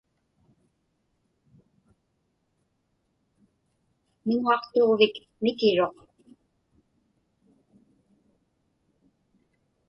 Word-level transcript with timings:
Miŋuaqtuġvik 4.25 5.15
mikiruq. 5.43 5.95